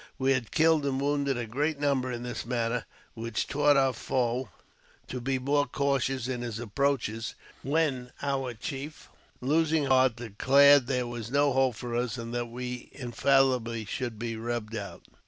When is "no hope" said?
11.29-11.75